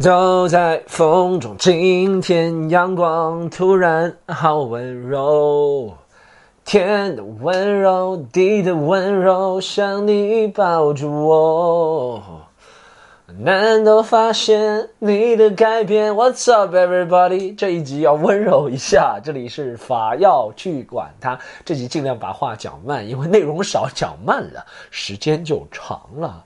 [0.00, 5.94] 走在风中，今天阳光突然好温柔，
[6.64, 12.22] 天的温柔，地的温柔，像你抱着我。
[13.40, 17.54] 难道发现你的改变？What's up, everybody？
[17.56, 21.38] 这一集要温柔一下，这里是法要去管它。
[21.64, 26.44] 这集尽量把话讲慢，因为内容少，讲慢了时间就长了。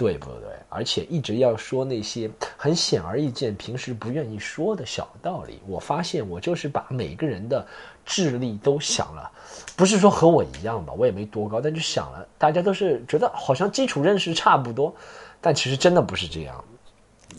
[0.00, 0.48] 对不对？
[0.70, 5.60] 而且一直要说那些很显而易见、平时不愿意说的小道理。
[5.66, 7.66] 我发现我就是把每个人的
[8.06, 9.30] 智力都想了，
[9.76, 12.26] 不是说和我一样吧，我也没多高，但就想了。
[12.38, 14.94] 大家都是觉得好像基础认识差不多，
[15.38, 16.64] 但其实真的不是这样。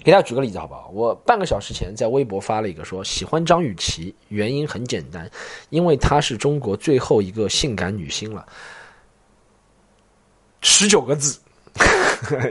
[0.04, 0.92] 给大家举个例子好不好？
[0.94, 5.28] 我半个小时前在微博发了一个说喜欢张雨绮，原因很简单，
[5.72, 8.46] 因为她是中国最后一个性感女星了。
[10.62, 11.40] 十九个字。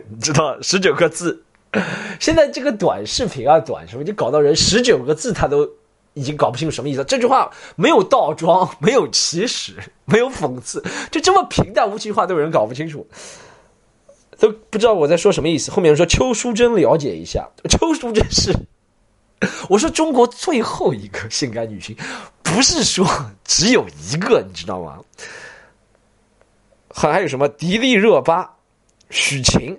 [0.09, 1.43] 你 知道十九个字，
[2.19, 5.69] 现在这个短视频啊，短什么就搞到人十九个字他都
[6.15, 7.05] 已经搞不清楚什么意思。
[7.05, 9.75] 这句话没有倒装，没有起始，
[10.07, 13.07] 没有讽刺，就这么平淡无奇话都有人搞不清楚，
[14.39, 15.71] 都不知道我在说什么意思。
[15.71, 18.53] 后面说邱淑贞了解一下，邱淑贞是
[19.69, 21.97] 我说中国最后一个性感女星，
[22.43, 23.07] 不是说
[23.45, 24.99] 只有一个，你知道吗？
[26.93, 28.57] 还还有什么迪丽热巴？
[29.11, 29.79] 许晴，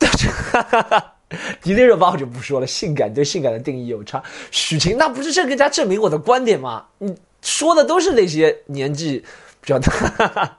[0.00, 1.14] 哈哈哈
[1.62, 4.22] 迪丽热巴我就不说了，性感对性感的定义有差。
[4.50, 6.86] 许晴那不是这更加证明我的观点吗？
[6.98, 9.18] 你说的都是那些年纪
[9.60, 10.58] 比较大，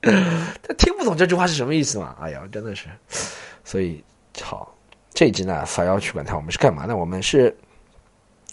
[0.00, 2.16] 他 听不懂这句话是什么意思吗？
[2.20, 2.86] 哎呀，真的是，
[3.64, 4.02] 所以
[4.40, 4.72] 好，
[5.12, 6.96] 这一集呢，反要去管他，我们是干嘛呢？
[6.96, 7.54] 我们是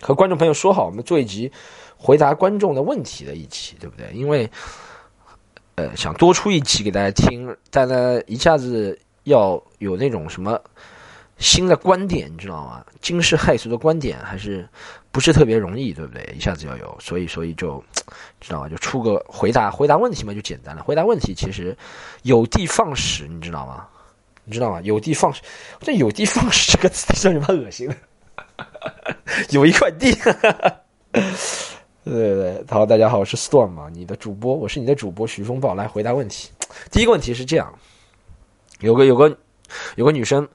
[0.01, 1.51] 和观众朋友说好，我们做一集
[1.97, 4.11] 回答观众的问题的一期，对不对？
[4.13, 4.49] 因为。
[5.79, 10.59] 呃，想多出一集给大家听，但呢，一下子要有那种什么
[11.37, 12.85] 新的观点，你知道吗？
[12.99, 14.67] 惊世骇俗的观点还是
[15.09, 16.35] 不是特别容易，对不对？
[16.35, 17.81] 一下子要有，所以，所以就
[18.41, 18.67] 知道吗？
[18.67, 20.83] 就出个回答，回答问题嘛，就简单了。
[20.83, 21.77] 回答问题其实
[22.23, 23.87] 有的放矢，你知道吗？
[24.43, 24.81] 你知道吗？
[24.81, 25.41] 有的放矢，
[25.79, 27.95] 这有的放矢这个词听着蛮恶心的，
[29.51, 30.13] 有一块地。
[32.09, 36.49] 对对对，好，大家好，我是 Storm 啊，你的主播，我是你的主播徐风暴，来回答问题。
[36.91, 37.71] 第一个问题是这样，
[38.79, 39.37] 有个有个
[39.95, 40.47] 有个女生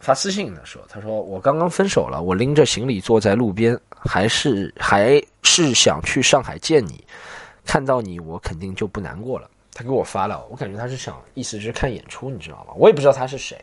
[0.00, 7.04] 发私信的说，她说我刚刚分手了，我拎着行李坐在路边，还是还是想去上海见你，
[7.64, 9.48] 看到你我肯定就不难过了。
[9.72, 12.74] 她给我发了，我感觉她是想意思是看演出，你知道吗？
[12.76, 13.56] 我也不知道她是谁，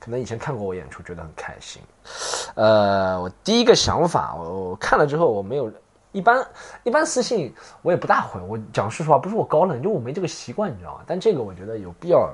[0.00, 1.82] 可能以前看过我演出，觉得很开心。
[2.54, 5.70] 呃，我第一个想法，我看了之后我没有。
[6.12, 6.46] 一般
[6.84, 11.04] 一般私信我也不大回，我讲实话，不是我高冷，就我没这个习惯，你知道吗？
[11.06, 12.30] 但这个我觉得有必要，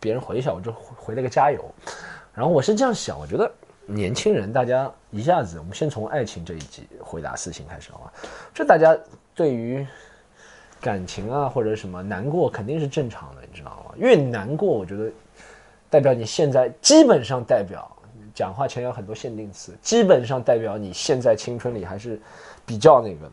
[0.00, 1.62] 别人回一下，我就回了个加油。
[2.32, 3.50] 然后我是这样想，我觉得
[3.84, 8.12] 年轻人大家一下子，我们先从爱情这一集回答私信开始好吧？
[8.54, 8.96] 这大家
[9.34, 9.86] 对于
[10.80, 13.94] 感情啊或者什么难过肯定是正常的，你知道吗？
[13.96, 15.10] 越难过，我觉得
[15.90, 17.94] 代表你现在基本上代表
[18.34, 22.18] 讲话前有很多限定词，基本上代表你现在青春里还是。
[22.68, 23.32] 比较那个的，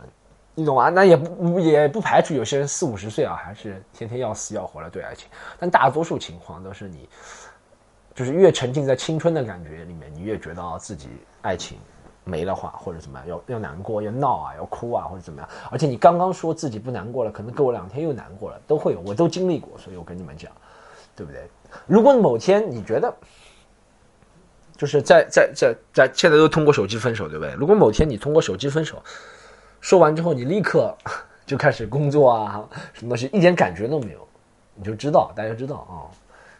[0.55, 0.89] 你懂吗？
[0.89, 5.27] 那也不也不排除有些人四五十岁啊，还是天天要死要活的对爱情。
[5.59, 7.09] 但大多数情况都是你，
[8.13, 11.09] 就是越沉浸在青春的感觉里面，你越觉得自己
[11.41, 11.77] 爱情
[12.23, 15.49] 没了话，或者怎么样，要要难过，要闹啊，要哭啊，或者怎么样。
[15.69, 20.49] 而且你刚刚说自己不难过了，可能过两天又难过了，都会有，我都经历过，所以我跟你们讲，
[21.13, 21.45] 对不对？
[21.85, 23.13] 如果某天你觉得，
[24.77, 27.53] 就是在在在在现在都通过手机分手，对不对？
[27.53, 29.01] 如果某天你通过手机分手，
[29.79, 30.95] 说完之后你立刻
[31.45, 34.27] 就开始工作啊，什么东西一点感觉都没有，
[34.73, 36.11] 你就知道，大家知道啊，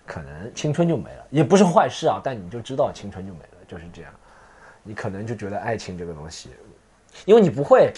[0.06, 4.12] 可能青春就没了，也不是坏事啊，但你就知道青春就没了，就是这样。
[4.84, 6.52] 你可能就觉得爱情这个东西，
[7.26, 7.92] 因为你不会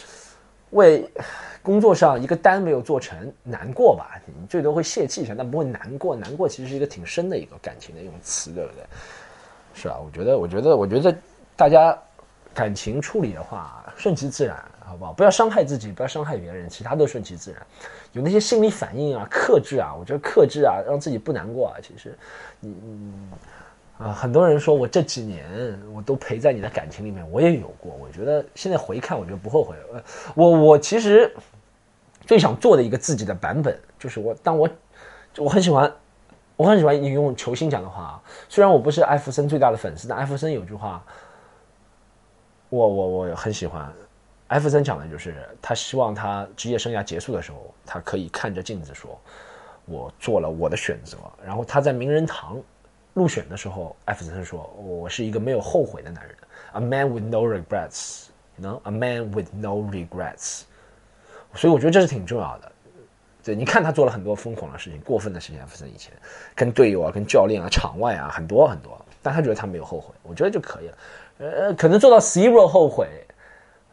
[0.72, 1.08] 为
[1.62, 4.20] 工作上一个单没有做成难过吧？
[4.26, 6.16] 你最多会泄气一下，但不会难过。
[6.16, 8.84] 难过其实是一个挺深的一个感情的一种词，对不对？
[9.80, 11.16] 是啊，我觉得，我觉得，我觉得，
[11.56, 11.96] 大家
[12.52, 15.14] 感情处理的话，顺其自然，好不好？
[15.14, 17.62] 不要伤害自己，不要伤害别人，其他都顺其自然。
[18.14, 21.78] 有那些心理反应啊，克制啊，我觉得克制啊，让自己不难过啊。
[21.80, 22.18] 其实，
[22.60, 22.76] 你，
[24.00, 27.94] 啊，很多人说我这几年我都陪在你的感情里面，我也有过。
[28.02, 29.76] 我觉得现在回看，我觉得不后悔。
[30.34, 31.32] 我我其实
[32.26, 34.68] 最想做的一个自己的版本，就是我当我
[35.38, 35.94] 我很喜欢。
[36.58, 41.04] 我很喜欢引用球星讲的话啊，虽然我不是艾弗森最大的粉丝，但艾弗森有句话，
[42.70, 43.94] 我我我很喜欢。
[44.48, 49.20] 艾弗森讲的就是，他希望他职业生涯结束的时候，他可以看着镜子说
[49.86, 52.58] ：“我做了我的选择。”然后他在名人堂
[53.14, 56.36] 入选的时候，艾弗森说：“我是一个没有后悔的男人
[56.74, 60.62] ，a man with no regrets，you know，a man with no regrets。”
[61.54, 62.72] 所以我觉得这是挺重要的。
[63.48, 66.12] 对，你看他做了很多疯狂的事情、过分的事情，艾弗森以前
[66.54, 70.98] 跟队友啊、跟教练啊、场外啊很多很多，但他觉得他没有后悔，我觉得就可以了。
[71.38, 73.08] 呃，可能做到 zero 后悔、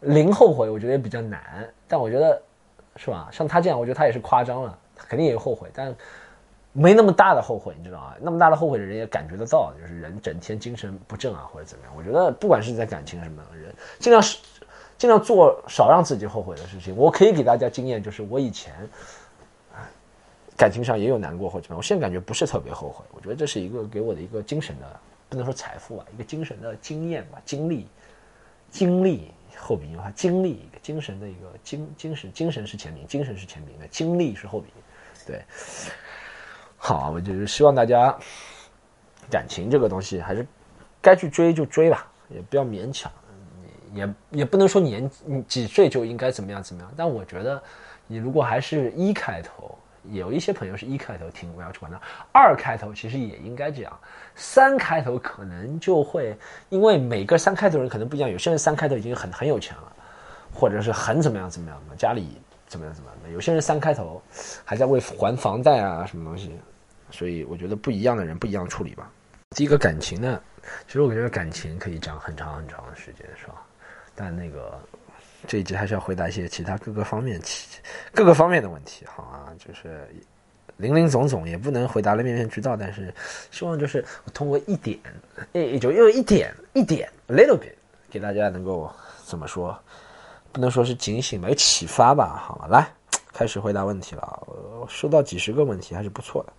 [0.01, 1.41] 零后悔，我觉得也比较难。
[1.87, 2.43] 但我觉得，
[2.97, 3.29] 是吧？
[3.31, 5.95] 像他这样，我觉得他也是夸张了，肯定也有后悔，但
[6.73, 8.15] 没那么大的后悔，你知道吗？
[8.21, 11.95] 那么大的后悔的人也感觉得到，就是人整天精神不振啊，或者怎么样。
[11.97, 14.37] 我觉得不管是在感情什么的人，尽量是
[14.99, 16.97] 尽量做少让自己后悔的事情。
[16.97, 18.75] 我可以给大家经验，就是我以前。
[20.57, 23.05] 感情上也有难过或者怎么样，我现在感觉不是特别后悔。
[23.13, 27.89] 我觉得这是一个给我的一个精神的，不能说财富啊，一个精神的经验吧，经历，
[28.71, 34.83] 经历后鼻音话，经历一个精神的一个精精神，精神是前名，精神是前名的，经历是后鼻音。
[35.27, 35.43] 对，
[36.77, 38.17] 好，我就是希望大家
[39.29, 40.47] 感情这个东西还是
[41.03, 43.11] 该去追就追吧，也不要勉强，
[43.93, 45.11] 也也不能说年
[45.49, 46.93] 几岁就应该怎么样怎么样。
[46.97, 47.61] 但我觉得
[48.07, 49.77] 你如果还是一开头。
[50.13, 52.01] 有一些朋友是一开头听我要去管他，
[52.33, 53.99] 二开头其实也应该这样，
[54.35, 56.37] 三开头可能就会
[56.69, 59.93] 因为每个三开头人可能不一样，有些人三开头已经很很有钱了，
[60.53, 64.23] 或者是很怎么样怎么样的，家里怎么样怎么样的，有些人三开头
[64.65, 66.59] 还在为还房贷啊什么东西，
[67.11, 69.11] 所以我觉得不一样的人不一样处理吧。
[69.57, 70.41] 第一个感情呢，
[70.87, 73.55] 其实我觉得感情可以讲很长很长的时间，是吧？
[74.15, 74.79] 但那个。
[75.47, 77.79] 这一集还是要回答一些其他各个方面、其
[78.13, 80.09] 各个方面的问题，好啊，就是
[80.77, 83.13] 林林总总也不能回答的面面俱到，但是
[83.51, 84.99] 希望就是通过一点，
[85.53, 87.75] 诶，就用一点一点，little bit，
[88.11, 88.91] 给大家能够
[89.25, 89.79] 怎么说，
[90.51, 92.87] 不能说是警醒吧，有启发吧，好，来
[93.33, 94.49] 开始回答问题了，
[94.89, 96.53] 收到几十个问题还是不错的，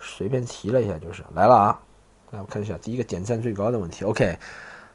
[0.00, 1.80] 随便提了一下就是来了啊，
[2.30, 4.36] 来我看一下第一个点赞最高的问题，OK。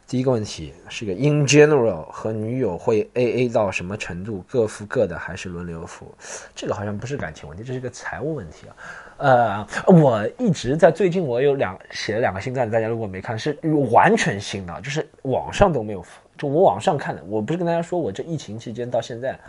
[0.07, 4.44] 第一个问题是个 in general 和女友会 A A 到什么程度？
[4.47, 6.13] 各付各的还是轮流付？
[6.53, 8.75] 这个好像不是感情问题，这是个财务问题啊。
[9.17, 13.57] 呃，我一直在最近我有两写了两个新段子，大家如果没看，是
[13.91, 17.23] 完全新的，就是网上都没有付，就我网上看的。
[17.25, 19.39] 我不是跟大家说我这疫情期间到现在。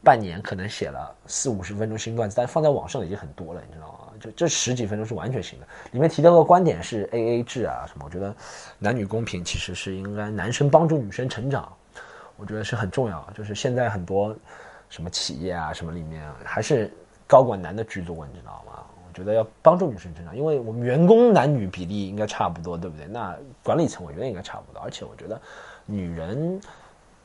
[0.00, 4.07] 半年可能写了四五十分钟新段子，但放在网上已经很多了，你知道吗？
[4.20, 5.66] 这这十几分钟是完全行的。
[5.92, 8.34] 里面提到个观点是 A A 制啊什么，我觉得
[8.78, 11.72] 男女公平其实是应该男生帮助女生成长，
[12.36, 13.26] 我觉得是很重要。
[13.36, 14.34] 就是现在很多
[14.88, 16.90] 什么企业啊什么里面还是
[17.26, 18.84] 高管男的居多，你知道吗？
[19.08, 23.06] 我觉得要帮助女生成长，因为我们员工男女比例应该差不多，对不对？
[23.06, 25.40] 那管理层我觉得应该差不多，而且我觉得
[25.86, 26.60] 女人。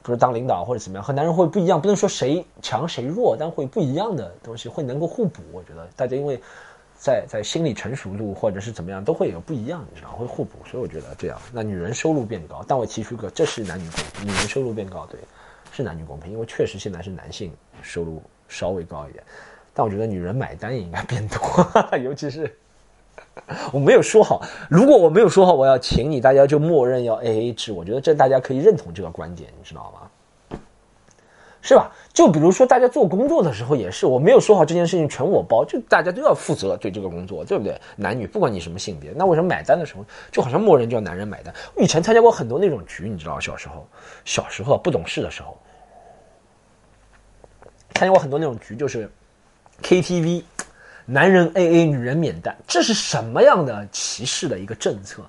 [0.06, 5.42] 不是当领导或者怎么样，和男人会不一样，不能说谁强谁弱，但会不一样的东西会能够互补。
[5.54, 6.38] 我觉得大家因为
[7.04, 10.58] 在在心理成熟度或者是怎么样，都会有不一样，你知道会互补。
[10.66, 15.20] 所以我觉得这样，那女人收入变高，但我提出个，这是男女公平，女人收入变高，对，
[15.74, 17.52] 是男女公平，因为确实现在是男性
[17.82, 19.22] 收入稍微高一点，
[19.74, 21.42] 但我觉得女人买单也应该变多，
[22.00, 22.58] 尤其是。
[23.74, 27.74] 我没有说好，如果我没有说好我要请你，大家就默认要 A A 制。
[27.74, 30.10] 我觉得这大家可以认同这个观点，你知道吗？
[31.66, 31.90] 是吧？
[32.14, 37.80] 就比如说大家做工作的时候也是，我没有说好这件事情全我包，就大家都要负责对这个工作，对不对？
[37.96, 41.56] 男女不管你什么性别，那为什么买单的时候就好像默认叫男人买单？
[41.74, 43.88] 我以前参加过很多那种局，你知道，小时候
[44.26, 45.58] 小时候不懂事的时候，
[47.96, 49.10] 参加过很多那种局，就是
[49.82, 50.44] K T V。
[51.06, 55.22] 男人 A A，女人免单，这是什么样的歧视的一个政策？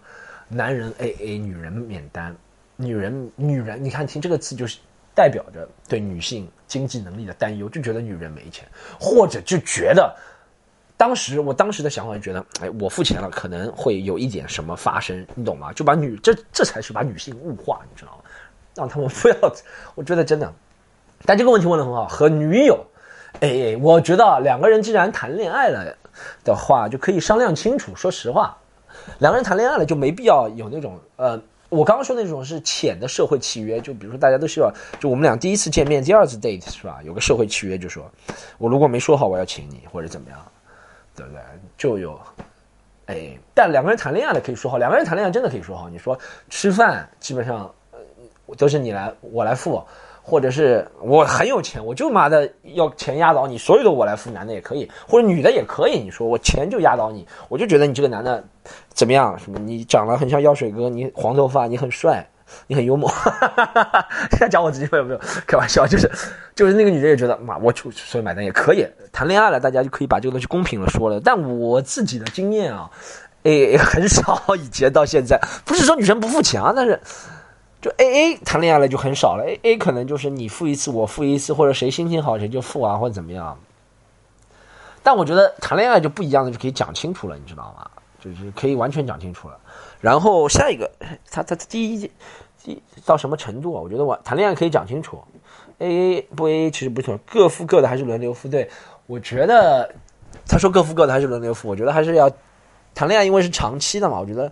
[0.49, 2.33] 男人 A A，女人免单，
[2.77, 4.79] 女人女人，你看听这个词就是
[5.15, 8.67] 代表着对女性经济能力的担忧，就觉得女人没钱，
[8.99, 10.15] 或者就觉得
[10.97, 15.73] 当时我当时的想法就觉得，哎，我付钱了，可能会有一点什么发生，你懂吗？
[15.73, 18.25] 就把女这这才是把女性物化，你知道吗？
[18.75, 19.37] 让他们不要，
[19.95, 20.53] 我觉得真的，
[21.25, 22.85] 但这个问题问的很好，和女友。
[23.41, 25.97] 哎，我觉得两个人既然谈恋爱了
[26.45, 27.95] 的话，就可以商量清楚。
[27.97, 28.57] 说实话，
[29.19, 33.81] 两个人谈恋爱了就没必要有那种呃，我刚刚说那种是浅的社会契约。
[33.81, 37.01] 就比如说大家都希望，就我们俩第一次见面、第二次 date 是吧？
[37.05, 38.11] 有个社会契约，就说
[38.59, 40.39] 我如果没说好我要请你或者怎么样，
[41.17, 41.41] 对不对？
[41.77, 42.21] 就有
[43.07, 45.89] 哎，但两个人谈恋爱的可以说好，两个人谈恋爱真的可以说好。
[45.89, 46.19] 你说
[46.49, 47.99] 吃饭基本上呃
[48.57, 49.83] 都是你来，我来付。
[50.27, 55.99] 或者是我很有钱，我就妈的要钱压倒你，所有的我来付，男的也可以，或者女的也可以。
[55.99, 58.43] 你说我钱就压倒你，我就觉得你这个男的
[58.89, 59.39] 怎么样？
[59.39, 59.59] 什么？
[59.59, 62.27] 你长得很像药水哥，你黄头发，你很帅，
[62.67, 63.13] 你很幽默。
[64.31, 66.11] 现在讲我自己没有没有开玩笑，就是
[66.55, 68.87] 就是那个女的也觉得妈，我出所以买单也可以。
[69.13, 71.21] 谈恋爱了，大家就可以把这个东西公平了说了。
[71.23, 72.91] 但我自己的经验啊
[73.43, 76.99] 诶很少，以前到现在不是说女生不付钱啊，但是
[77.85, 79.45] 就 A A 谈恋爱了就很少了。
[79.47, 83.59] A A 可能就是你付一次，我付一次，或者谁心情好谁就付啊，或者怎么样。
[85.03, 87.91] 但我觉得谈恋爱就不一样的，就可以讲清楚了，你知道吗？
[88.19, 89.59] 就是可以完全讲清楚了。
[90.01, 90.91] 然后下一个，
[91.31, 92.11] 他他第一
[92.63, 93.83] 第到什么程度啊？
[93.83, 95.23] 我觉得我谈恋爱可以讲清楚
[95.77, 98.49] ，A A 不 A A 其实不错，各付各的还是轮流付？
[98.49, 98.71] 对，
[99.05, 99.95] 我觉得
[100.49, 102.31] 他说各付各的还是轮流付，我觉得还是要
[102.95, 104.19] 谈恋爱，因为是长期的嘛。
[104.19, 104.51] 我觉得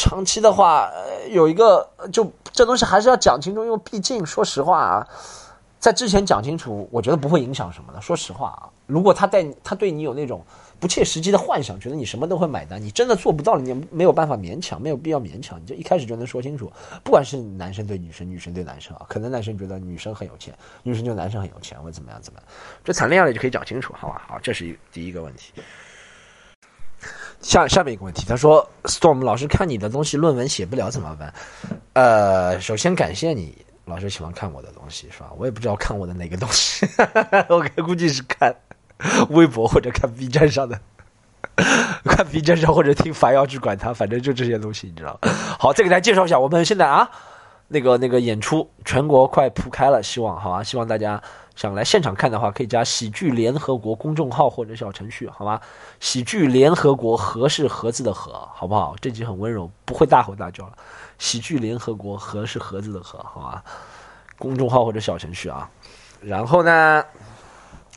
[0.00, 0.90] 长期的话，
[1.28, 5.06] 有一个就这东西还是要讲清楚，因为毕竟说实话啊。
[5.78, 8.00] 在之前讲清楚，我觉得不会影响什么的。
[8.02, 10.44] 说实话啊，如果他带他对你有那种
[10.78, 16.70] 不切实际的幻想，觉得你什么都会买单，你真的做不到，你没有办法勉强，没有必要勉强，你就一开始就能说清楚。
[17.02, 22.48] 不管是男生对女生，女生对男生啊，可能男生觉得女生很有钱，女生就男生很有钱，或者怎么样怎么样，
[22.84, 24.22] 这谈恋爱了就可以讲清楚，好吧？
[24.28, 25.54] 好，这是一第一个问题。
[27.40, 31.32] 下下面一个问题，他说：“Storm 老师看你的东西，论文写不了怎么办？”
[31.94, 33.56] 呃，首先感谢你。
[33.86, 35.30] 老师喜欢看我的东西是吧？
[35.36, 36.86] 我也不知道看我的哪个东西，
[37.50, 38.54] 我估计是看
[39.30, 40.78] 微博或者看 B 站上的，
[42.04, 45.18] 看 B 站上或者听凡要去管他，反正就这些东西，你知道
[45.58, 47.10] 好，再给大家介绍一下，我们现在啊，
[47.66, 50.62] 那个那个演出全国快铺开了，希望好吧？
[50.62, 51.20] 希望大家
[51.60, 55.60] 想来现场看的话，可以加喜剧联合国公众号或者小程序，好吧？
[56.00, 58.96] 喜剧联合国和是盒子的和，好不好？
[58.98, 60.72] 这集很温柔，不会大吼大叫了。
[61.18, 63.62] 喜剧联合国和是盒子的盒，好吧？
[64.38, 65.68] 公众号或者小程序啊。
[66.22, 67.04] 然后呢，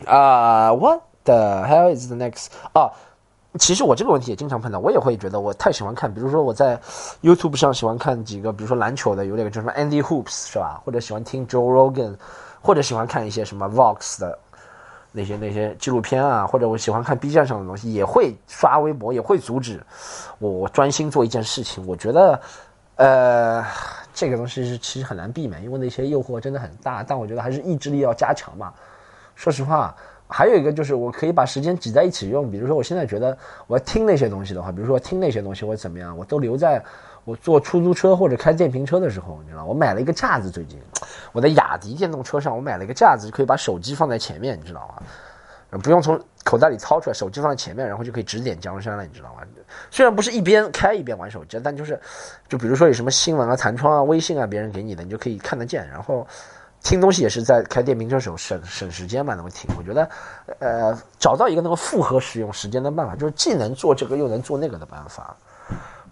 [0.06, 2.48] 啊，What the hell is the next？
[2.74, 2.92] 啊，
[3.58, 6.78] 其实我这个问题也经常碰到，我也会觉得我太喜欢看，比如说我在
[7.22, 10.82] YouTube 上喜欢看几个，比如说篮球的，有那个叫什么 Andy Hoops 是吧？
[10.84, 12.18] 或者喜欢听 Joe Rogan，
[12.64, 14.40] 或者喜欢看一些什么 Vox 的
[15.12, 19.80] 那些那些纪录片啊，或者我喜欢看 B 站上的东西，也会刷微博，也会阻止
[20.40, 21.86] 我我专心做一件事情。
[21.86, 22.42] 我觉得。
[22.96, 23.66] 呃，
[24.14, 27.02] 这个东西是其实很难避免，因为那些诱惑真的很大。
[27.02, 28.72] 但我觉得还是意志力要加强嘛。
[29.34, 29.96] 说实话，
[30.28, 32.52] 还有一个就是我可以把时间挤在一起用。
[32.52, 36.80] 比如说，我现在觉得我要听那些东西的话，比如说听那些东西或怎么样，我都留在
[37.26, 40.80] 我坐出租车或者开电瓶车的时候，你知道，我买了一个架子，最近
[41.32, 45.04] 我在雅迪电动车上我买了一个架子，就可以把手机放在前面，你知道吗？
[45.82, 49.42] 不用从口袋里掏出来，手机放在前面，然后就可以指点江山了，你知道吗？
[49.90, 52.00] 虽然不是一边开一边玩手机，但就是，
[52.48, 55.90] 就比如说有什么新闻啊、弹窗啊、微信啊，别人给你的，你就可以看得见。
[55.90, 56.28] 然后
[56.84, 59.68] 听东西也是在开电瓶车时候省省时间嘛，能够听。
[59.76, 60.08] 我觉得，
[60.60, 65.36] 呃，找到一个能够复合使用时间的办法，就是既能做这个又能做那个的办法，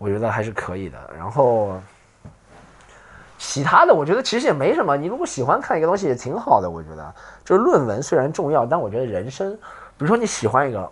[0.02, 0.98] 我觉得还是可以的。
[1.16, 1.80] 然后。
[3.44, 4.96] 其他的，我觉得其实也没什么。
[4.96, 6.70] 你如果喜欢看一个东西，也挺好的。
[6.70, 9.52] 我觉得，就是论文虽然重要，但我觉得人生，
[9.98, 10.92] 比如说你喜欢一个，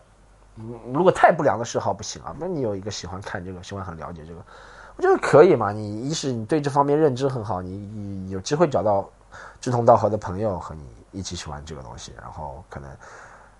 [0.92, 2.36] 如果太不良的嗜好不行啊。
[2.40, 4.42] 那你有一个喜欢看这个，喜欢很了解这个，
[4.96, 5.72] 我觉得可以嘛。
[5.72, 9.08] 你一是你对这方面认知很好，你你有机会找到
[9.62, 12.90] 志同道合的朋友和你一起去玩这个东西，然后可能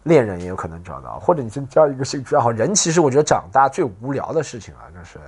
[0.10, 2.52] 恋人也有可能找到，或者你增加一个兴趣爱好。
[2.52, 5.20] 人其实我觉得长大最无聊的事情啊，就是。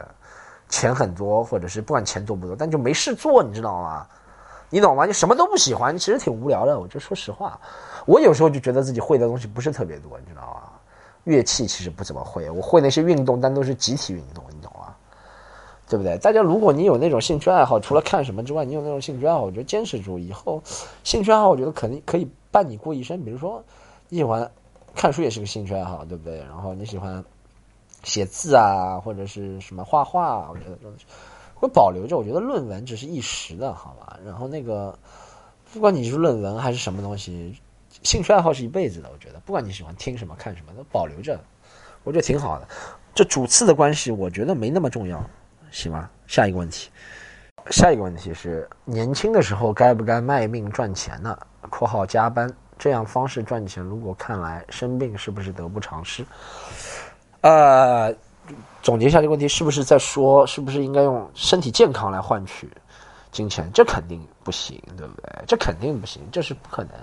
[0.73, 4.07] 钱很多，或者是不管钱多不多，但就没事做，你知道吗？
[4.69, 5.05] 你懂吗？
[5.05, 6.79] 你什么都不喜欢，其实挺无聊的。
[6.79, 7.59] 我就说实话，
[8.05, 10.71] 我有时候就觉得自己会的东西不是特别多，你知道吗？
[11.25, 14.95] 乐器其实不怎么会，我会那些运动，但都是集体运动，你懂吗？
[15.89, 16.17] 对不对？
[16.19, 20.63] 大家如果你有那种兴趣爱好，除了看什么之外，你有那种兴趣爱好，我觉得坚持住，以后
[21.03, 23.21] 兴趣爱好我觉得肯定可以伴你过一生。
[23.25, 23.61] 比如说
[24.07, 24.49] 你喜欢
[24.95, 26.39] 看书，也是个兴趣爱好，对不对？
[26.39, 27.23] 然后你喜欢。
[28.03, 30.75] 写字啊，或者是什么画画，我觉得
[31.53, 32.17] 会保留着。
[32.17, 34.19] 我觉得论文只是一时的，好吧。
[34.25, 34.97] 然后那个，
[35.71, 37.55] 不管你是论文还是什么东西，
[38.01, 39.11] 兴趣爱好是一辈子的。
[39.13, 41.39] 我觉得，不管你喜欢听什么、看什么，都保留着，
[42.03, 42.67] 我觉得挺好的。
[43.13, 45.23] 这主次的关系，我觉得没那么重要，
[45.69, 46.09] 行吗？
[46.25, 46.89] 下一个问题，
[47.69, 51.37] 下一个问题是：年轻的时候该不该卖命赚钱呢
[51.69, 56.25] ？（括号加班这样方式赚钱，如果看来生病是不是得不偿失？）
[57.41, 58.11] 呃，
[58.81, 62.67] 总结一下这个问题，是不是在说，是不是应该用身体健康来换取
[63.31, 63.69] 金钱？
[63.71, 65.43] 这肯定不行，对不对？
[65.45, 66.93] 这肯定不行，这是不可能。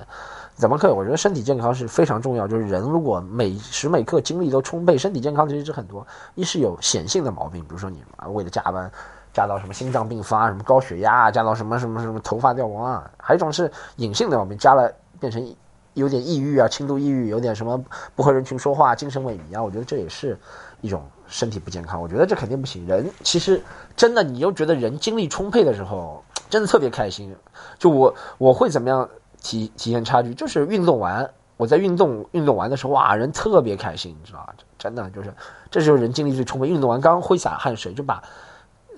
[0.56, 0.90] 怎么可以？
[0.90, 2.48] 我觉得身体健康是非常重要。
[2.48, 6.04] 就是人如果每时每刻精力都充沛，身体健康其实是很多。
[6.34, 8.90] 一是有显性的毛病，比如说你为了加班
[9.32, 15.54] 加到什么心脏病发、什么高血压，加到什么什么什么头发掉光啊；还有一种是隐性的毛病，加了变成。
[15.98, 17.82] 有点抑郁啊，轻度抑郁，有点什么
[18.16, 20.38] 不和人群说话，精神萎靡啊，我觉得这也是
[20.80, 22.00] 一种身体不健康。
[22.00, 22.86] 我觉得这肯定不行。
[22.86, 23.62] 人其实
[23.96, 27.34] 真的，你又觉得人精力充沛的时候，真的特别开心。
[27.78, 29.08] 就我我会怎么样
[29.42, 30.32] 体体现差距？
[30.34, 34.54] 就是运动完我在运动运动完的时候，哇，人特别开心，你知道吧？
[34.78, 35.34] 真的就是，
[35.70, 36.68] 这时候人精力最充沛。
[36.68, 38.22] 运动完刚挥洒汗水，就把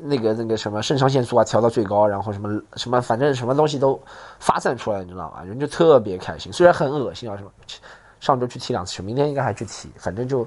[0.02, 4.00] 那个那个什么肾上腺素啊调到最高，然后什么什么，反正什么东西都
[4.38, 5.42] 发散出来，你知道吧？
[5.45, 6.52] 人就特别开心。
[6.52, 7.50] 虽然很恶心啊，什么
[8.21, 10.47] 上周去踢两次球，明天应该还去踢，反正就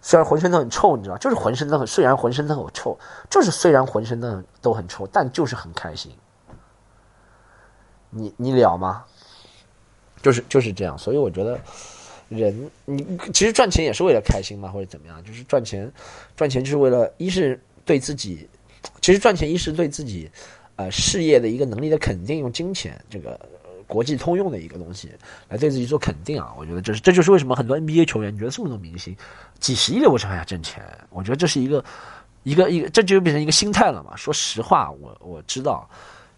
[0.00, 6.12] 虽然浑身都很臭，你知道，就是浑身都很，虽然浑身都很臭，就是虽然浑身都很都很臭，但就是很开心。
[8.10, 9.04] 你你了吗？
[10.22, 11.58] 就是就是这样，所以我觉得
[12.28, 15.90] 人你其实赚钱也是为了开心嘛，或者怎么样，就是赚钱
[16.36, 18.48] 赚钱就是为了一是对自己，
[19.00, 20.30] 其实赚钱一是对自己
[20.76, 23.38] 呃事业的一个能力的肯定，用金钱这个
[23.86, 25.10] 国际通用的一个东西
[25.48, 26.52] 来对自己做肯定啊。
[26.58, 29.16] 我觉得这是这就是为什么很多 NBA 球员，你觉得这么多明星
[29.58, 31.84] 几十亿的情况下挣钱，我觉得这是一个
[32.42, 34.14] 一个一个这就变成一个心态了嘛。
[34.16, 35.88] 说实话，我我知道。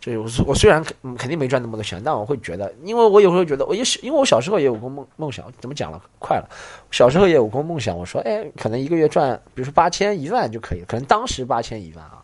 [0.04, 6.02] 这我我虽然肯肯定没赚那么多钱，但我会觉得，因为我有时候觉得，我也是因为我小时候也有过梦梦想，怎么讲了？
[6.18, 6.50] 快了，
[6.90, 7.96] 小时候也有过梦想。
[7.96, 10.86] 我说，哎，可能一个月赚，比如说八千一万就可以了。
[10.88, 12.20] 可能当时八千一万啊，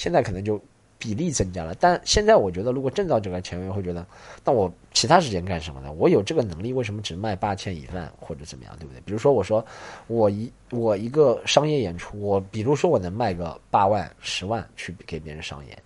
[0.00, 0.58] 现在可能就
[0.98, 1.74] 比例增加了。
[1.74, 4.06] 但现在我觉得，如果挣到这个钱，我会觉得，
[4.42, 5.92] 那我其他时间干什么呢？
[5.92, 9.00] 我有这个能力，为什么只卖八千一万或者怎么样，对不对？
[9.04, 9.62] 比如说，我说
[10.06, 15.76] 我一我一个商业演出，我比如说我能卖个八万、十万去给别人商演。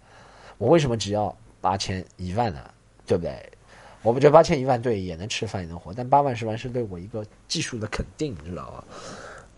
[0.58, 2.70] 我为什么只要八千一万呢？
[3.04, 3.34] 对不对？
[4.02, 8.84] 我不觉得八千一万对也能吃饭也能活，但八万十万是对我一个技术的肯定，你知道吗？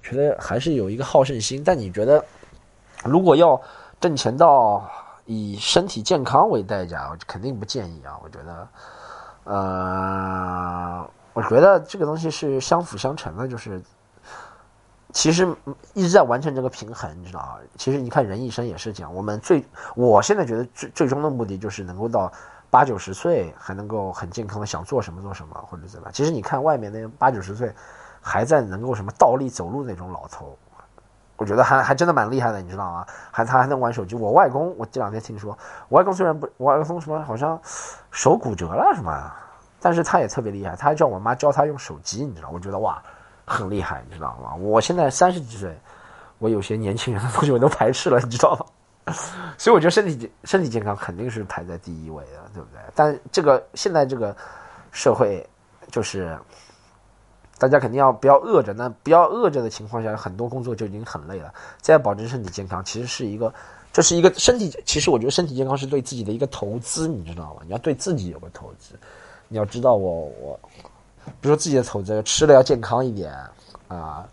[0.02, 1.62] 觉得还是有一个好胜心。
[1.62, 2.24] 但你觉得，
[3.04, 3.60] 如果要
[4.00, 4.88] 挣钱到
[5.24, 8.18] 以身体健康为代价，我肯定不建议啊。
[8.22, 8.68] 我觉得，
[9.44, 13.82] 呃，我觉得这个东西是相辅相成的，就是。
[15.12, 15.48] 其实
[15.94, 17.56] 一直在完成这个平衡，你知道啊？
[17.78, 19.14] 其实你看人一生也是这样。
[19.14, 22.30] 我们最，我现在觉得最最终的目的就是能够到
[22.68, 26.10] 八九十岁还能够很健康的想做什么做什么或者怎么。
[26.12, 27.72] 其实你看外面那八九十岁
[28.20, 30.58] 还在能够什么倒立走路那种老头，
[31.36, 33.06] 我觉得还还真的蛮厉害的，你知道吗？
[33.30, 34.14] 还他还能玩手机。
[34.14, 35.56] 我外公，我这两天听说，
[35.88, 37.60] 我外公虽然不，我外公什么好像
[38.10, 39.32] 手骨折了什么，
[39.80, 42.50] 但是他也特别厉害，他还叫我妈教他用手机，你知道？
[42.52, 43.02] 我觉得哇。
[43.48, 44.56] 很厉害，你知道吗？
[44.56, 45.78] 我现在三十几岁，
[46.38, 49.14] 我有些年轻人的东西我都排斥了，你知道吗？
[49.56, 52.80] 所以我觉得身体健身体健康肯定是排在第一位的，对不对？
[52.92, 54.36] 但这个现在这个
[54.90, 55.48] 社会，
[55.92, 56.36] 就是
[57.58, 58.72] 大家肯定要不要饿着？
[58.72, 61.52] 那不要饿着的情况下，很多工作就已经很累了。
[61.80, 63.52] 再保证身体健康，其实是一个，
[63.92, 64.70] 这是一个身体。
[64.84, 67.62] 其实我觉得身体健康是对自己的一个投资，你知道吗？
[67.64, 68.94] 你要对自己有个投资，
[69.48, 70.60] 你要知道我我。
[71.40, 73.34] 比如说自己的投资，吃的要健康一点
[73.88, 74.24] 啊，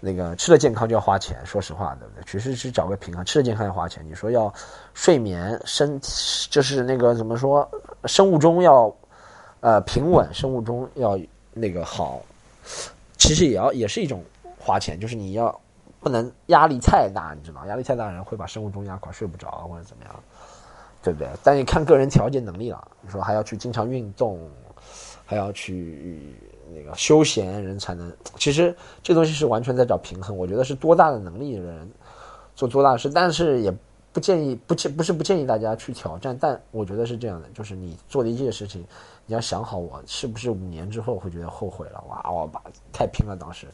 [0.00, 2.24] 那个吃的健康就要花钱，说实话，对不对？
[2.26, 4.04] 其实是找个平衡，吃的健康要花钱。
[4.04, 4.52] 你说要
[4.94, 6.00] 睡眠，身
[6.50, 7.68] 就是那个怎么说，
[8.06, 8.92] 生物钟要
[9.60, 11.16] 呃平稳，生物钟要
[11.52, 12.20] 那个好，
[13.16, 14.24] 其实也要也是一种
[14.58, 15.60] 花钱，就是你要
[16.00, 20.14] 不能压力太大，你知道吗，压力太大人会把生物钟压垮，睡不着或者怎么样，
[21.02, 21.28] 对不对？
[21.42, 24.38] 但你看个人调节能力了，你说还要去经常运动。
[25.30, 26.34] 还要去
[26.74, 30.34] 那个休闲人才能，其实这东西是完全在找平衡。
[30.34, 31.86] 我觉得是多大的能力的人
[32.56, 33.70] 做多大事，但是也
[34.10, 36.34] 不建议不建不是不建议大家去挑战。
[36.40, 38.82] 但我觉得是这样的，就是你做的一件事情，
[39.28, 42.02] 你要想好，我是不是五年之后会觉得后悔了？
[42.08, 42.62] 哇，我把
[42.92, 43.66] 太拼了，当时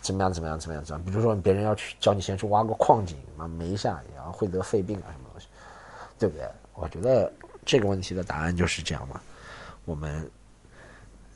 [0.00, 1.04] 怎么样怎么样怎么样怎么样？
[1.06, 5.46] 比如说别人要去教你先去挖个矿井嘛，没下然后会得肺病啊什么东西，
[6.18, 6.44] 对不对？
[6.74, 7.32] 我觉得
[7.64, 9.20] 这个问题的答案就是这样嘛，
[9.84, 10.28] 我们。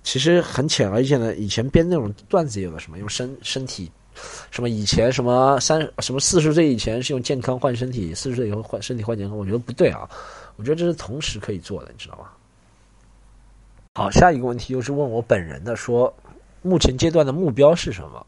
[0.04, 3.88] 其实很浅而易见的，以前编那种段子有的什么用身身体，
[4.50, 10.10] 什么以前什么三什么四十岁以前是用健康换身体，四十岁以后换身体换健康，我觉得不对啊，
[10.56, 12.30] 我觉得这是同时可以做的，你知道吗？
[13.94, 16.12] 好，下一个问题又是问我本人的，说
[16.62, 18.26] 目前阶段的目标是什么？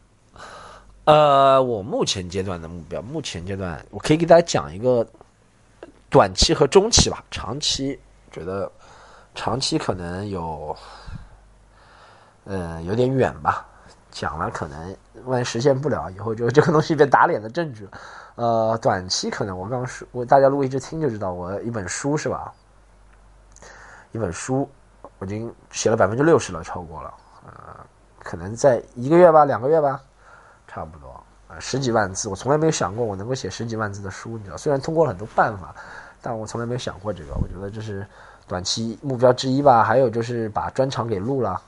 [1.04, 5.06] 呃，我目前阶段的目标，目前阶段我可以给大家讲一个
[6.10, 7.98] 短期和中期吧，长期
[8.30, 8.70] 觉得
[9.34, 10.76] 长期可能有。
[12.46, 13.66] 呃，有点远吧，
[14.10, 17.88] 讲了可能万一实现不了，以后就 这个东西被打脸的证据。
[18.34, 22.52] 呃，短期可能我刚刚说，我大家如果一直听就知道，我一本书是吧？
[24.12, 24.68] 一本书
[25.24, 27.14] 我已经写了百分之六十了，超过了。
[27.46, 27.76] 呃，
[28.22, 29.98] 可能在一个月吧，两个月吧，
[30.68, 31.18] 差不多。
[31.48, 34.56] 呃，十几万字，我从来没有想过我能够写十几万字的书，你知道？
[34.58, 35.74] 虽然通过了很多办法，
[36.20, 37.32] 但我从来没有想过这个。
[37.40, 38.06] 我觉得这是
[38.46, 39.82] 短期目标之一吧。
[39.82, 41.58] 还有就是把专场给录了。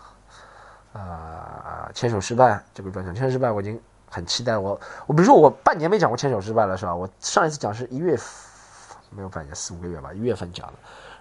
[0.92, 4.59] 啊，牵手失败这个专场，牵手失败我已经很期待。
[4.59, 6.95] 我我比如说我半年没讲过牵手失败了，是吧？
[6.95, 8.19] 我上一次讲是一月
[9.09, 10.73] 没有半年，四五个月吧，一月份讲的。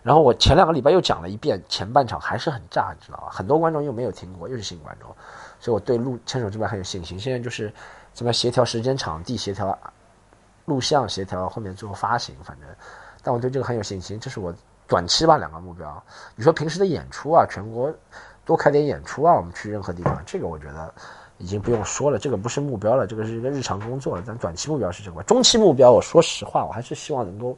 [0.06, 3.30] 然后我前两个礼拜又讲了一遍，前半场还是很炸，你知道吧？
[3.32, 5.10] 很多观众又没有听过，又是新观众，
[5.60, 7.20] 所以我对录牵手这边很有信心。
[7.20, 7.74] 现在就是
[8.14, 9.76] 怎么协调时间、场地，协调
[10.66, 12.70] 录像，协调后面最后发行，反正，
[13.24, 14.20] 但我对这个很有信心。
[14.20, 14.54] 这是我
[14.86, 16.04] 短期吧两个目标。
[16.36, 17.92] 你说平时的演出啊，全国
[18.46, 20.94] 多开点演出啊，我们去任何地方，这个我觉得
[21.40, 24.24] 已经不用说了，这个不是目标了，这个是一个日常工作了。
[24.24, 27.58] 但短期目标是这个，中期目标，我说实话，我还是希望能够。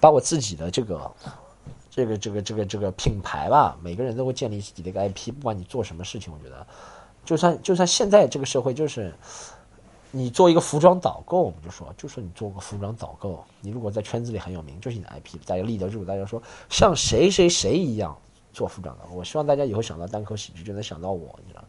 [0.00, 1.10] 把我自己的这个，
[1.90, 5.32] 这个这个这个这个品牌吧，每个人都会建立自己的一个 IP。
[5.32, 6.66] 不管你做什么事情，我觉得，
[7.24, 9.12] 就算就算现在这个社会，就是
[10.10, 18.16] 你做一个服装导购，我们就说，就说你做个服装导购，你如果在圈子里很有名，就是你的 IP，大家立得住，大家说像谁谁谁一样
[18.52, 19.14] 做服装导购。
[19.14, 21.62] 我希望大家以后想到单口喜剧，就能想到我，你知道，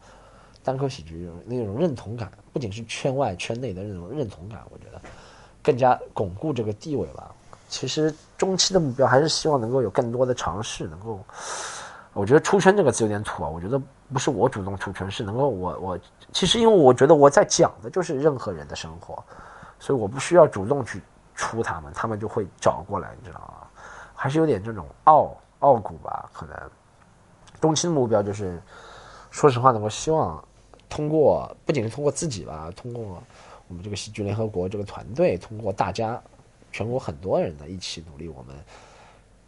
[0.63, 5.01] 单口喜剧那种认同感，不仅是圈外圈内的那种认同感，我觉得
[5.61, 7.35] 更加巩固这个地位吧。
[7.71, 11.17] 其实中期的目标还是希望能够有更多的尝试，能够，
[12.11, 13.49] 我觉得出圈这个词有点土啊。
[13.49, 13.81] 我觉得
[14.11, 15.99] 不是我主动出圈，是能够我我
[16.33, 19.23] 其实因为我觉得我在讲的就是任何人的生活，
[19.79, 21.01] 所以我不需要主动去
[21.33, 23.65] 出他们，他们就会找过来，你知道吗？
[24.13, 26.29] 还是有点这种傲傲骨吧。
[26.33, 26.55] 可能
[27.61, 28.61] 中期的目标就是，
[29.29, 30.43] 说实话呢，我希望
[30.89, 33.23] 通过不仅是通过自己吧，通过
[33.69, 36.21] 我们这个喜剧联合国这个团队，通过大家。
[36.71, 38.55] 全国很多人的一起努力，我们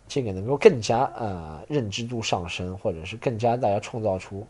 [0.07, 4.45] 这个能够更加呃认知度上升，或者是更加大家创造出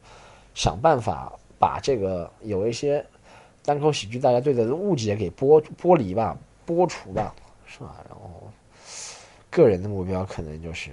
[0.54, 3.06] 想办法把这个有一些
[3.64, 7.34] 单口喜剧大家对的误解给剥剥离吧、剥除吧，
[7.66, 8.04] 是吧？
[8.10, 8.50] 然后
[9.50, 10.92] 个人的目标可能就是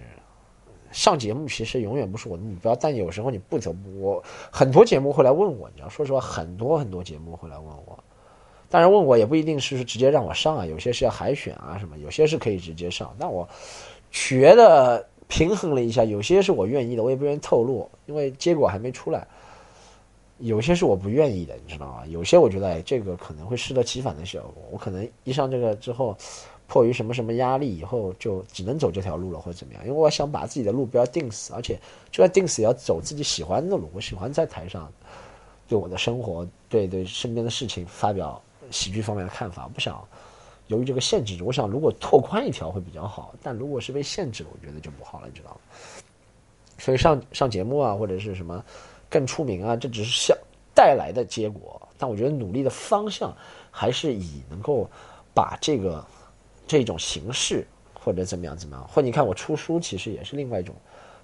[0.93, 7.99] 上节目，其实永远不是我的目标，但有时候你不得不，我很多节目会来问我，你知道，说实话，很多很多节目会来问我。
[8.71, 13.13] 当然问我也不一定是直接让我上啊，有些是要海选啊什么，有些是可以直接上。
[13.19, 13.47] 但我
[14.13, 19.27] 觉得平衡了一下，有些是我愿意的，我也不愿意透露，因为结果还没出来。
[20.39, 22.07] 有些是我不愿意的，你知道吗？
[22.07, 24.63] 有些我觉得哎，这个可能会适得其反的效果。
[24.71, 26.17] 我可能一上这个之后，
[26.67, 29.83] 迫于什么什么压力，以后就只能走这条路了，或者怎么样？
[29.85, 31.79] 因为我想把自己的路标定死，而且
[32.11, 33.91] 就算定死，也要走自己喜欢的路。
[33.93, 34.91] 我喜欢在台上
[35.69, 38.41] 对我的生活，对对身边的事情发表。
[38.71, 40.03] 喜剧方面的看法，不想
[40.69, 45.57] 由于这个限制，我想如果拓宽一条会比较好，但如果是被限制了，我觉得就不好了，你知道吗？
[46.79, 48.65] 所以上上节目啊，或者是什么
[49.09, 50.37] 更出名啊，这只是想
[50.73, 53.37] 带来的结果，但我觉得努力的方向
[53.71, 54.89] 还是以能够
[55.35, 56.07] 把这个
[56.69, 60.73] 这种形式或者怎么样怎么样，或你看我出书，其实也是另外一种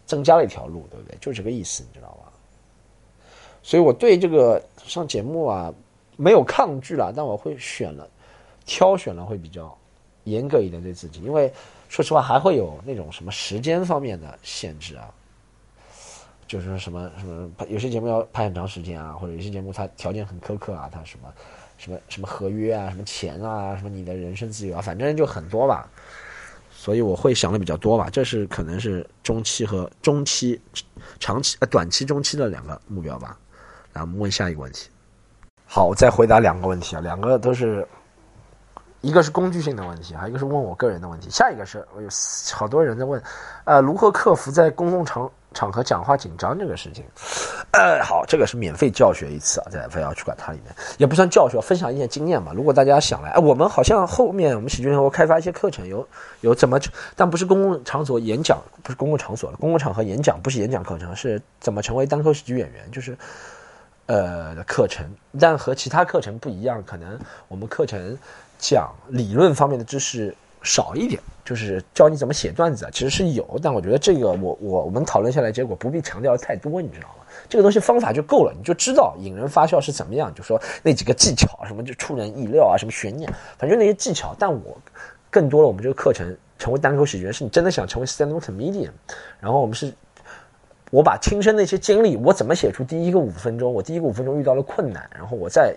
[0.05, 1.17] 增加了一条路，对不对？
[1.21, 2.33] 就这个意思，你知道吧？
[3.63, 5.73] 所以我对这个上节目啊。
[6.16, 8.09] 没有抗拒了，但我会选了，
[8.64, 9.76] 挑选了会比较
[10.24, 11.52] 严格一点对自己，因为
[11.88, 15.09] 说实话还会有那种什么时间方面的限制啊，
[16.48, 21.33] 就是说什么什么有些节目要拍很长时间啊，或者有些节目它条件很苛刻啊，它什么
[21.79, 25.88] 什么什么合约啊，什么钱啊，什么你的人身自由啊，反正就很多吧，
[26.70, 30.61] 所以我会想的比较多吧，这是可能是中期和中期、
[31.20, 33.38] 长期呃短期、中期的两个目标吧。
[33.92, 34.88] 来，我们问下一个问题。
[35.68, 37.87] 好，我再回答两个问题啊，两个都是，
[39.00, 41.29] 一个是工具性的问题，还有一个是问我个人的问题。
[41.29, 42.09] 下一个是我有
[42.55, 43.20] 好多人在问，
[43.64, 47.05] 呃，如何克服在公共场场合讲话紧张这个事情？
[47.72, 52.52] 呃，好，这个是免费教学一次啊，在非要去管它里面也不算教学，分享一些经验嘛。
[52.55, 56.09] 如果大家想来，哎，我们好像后面我们喜剧联合开发一些课程，有
[56.42, 56.79] 有怎么，
[57.16, 63.18] 但不是公共场所演讲，不是公共场所了公共场合演讲不是演讲课程，是怎么成为单口喜剧演员，就是。
[64.07, 65.05] 呃的课程，
[65.38, 68.16] 但和其他课程不一样，可能我们课程
[68.59, 77.25] 讲理论方面的知识少一点，就是教你怎么写段子，其实是有，但我觉得这个我我我们讨论下来，结果不必强调太多，你知道吗？
[77.49, 84.35] 这个东西方法就够了，你就知道引人发笑是怎么样，就说那几个技巧，什么就出人意料啊，什么悬念，反正那些技巧。
[84.38, 84.77] 但我
[85.31, 88.90] 更多了，我们这个课程成为单口喜剧人，是你真的想成为 stand up comedian，
[89.40, 89.92] 然后我们是。
[90.97, 93.71] 我把亲身的一些经历，我怎么写出第一个五分钟？
[93.71, 95.77] 我第一个五分钟遇到了困难，然后我在